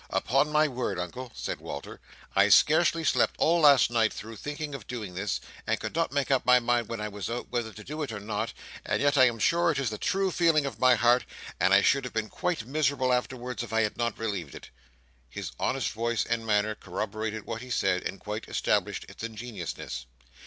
Upon 0.09 0.51
my 0.51 0.67
word, 0.67 0.97
Uncle," 0.97 1.31
said 1.35 1.59
Walter, 1.59 1.99
"I 2.35 2.49
scarcely 2.49 3.03
slept 3.03 3.35
all 3.37 3.59
last 3.59 3.91
night 3.91 4.11
through 4.11 4.37
thinking 4.37 4.73
of 4.73 4.87
doing 4.87 5.13
this; 5.13 5.39
and 5.67 5.79
could 5.79 5.93
not 5.93 6.11
make 6.11 6.31
up 6.31 6.43
my 6.43 6.59
mind 6.59 6.87
when 6.89 6.99
I 6.99 7.07
was 7.07 7.29
out, 7.29 7.51
whether 7.51 7.71
to 7.71 7.83
do 7.83 8.01
it 8.01 8.11
or 8.11 8.19
not; 8.19 8.51
and 8.83 8.99
yet 8.99 9.15
I 9.15 9.25
am 9.25 9.37
sure 9.37 9.69
it 9.69 9.77
is 9.77 9.91
the 9.91 9.99
true 9.99 10.31
feeling 10.31 10.65
of 10.65 10.79
my 10.79 10.95
heart, 10.95 11.23
and 11.59 11.71
I 11.71 11.83
should 11.83 12.03
have 12.03 12.13
been 12.15 12.29
quite 12.29 12.65
miserable 12.65 13.13
afterwards 13.13 13.61
if 13.61 13.71
I 13.71 13.81
had 13.81 13.95
not 13.95 14.17
relieved 14.17 14.55
it." 14.55 14.71
His 15.29 15.51
honest 15.59 15.91
voice 15.91 16.25
and 16.25 16.47
manner 16.47 16.73
corroborated 16.73 17.45
what 17.45 17.61
he 17.61 17.69
said, 17.69 18.01
and 18.01 18.19
quite 18.19 18.47
established 18.49 19.05
its 19.07 19.23
ingenuousness. 19.23 20.07